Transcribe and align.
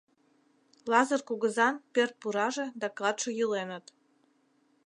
Лазыр 0.91 1.21
кугызан 1.27 1.75
пӧрт 1.93 2.13
пураже 2.21 2.65
да 2.81 2.87
клатше 2.97 3.29
йӱленыт. 3.37 3.85